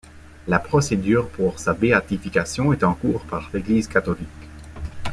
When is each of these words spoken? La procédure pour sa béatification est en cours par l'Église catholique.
La 0.47 0.57
procédure 0.57 1.29
pour 1.29 1.59
sa 1.59 1.73
béatification 1.75 2.73
est 2.73 2.83
en 2.83 2.95
cours 2.95 3.23
par 3.25 3.51
l'Église 3.53 3.87
catholique. 3.87 4.27